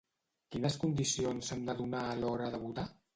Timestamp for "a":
2.07-2.17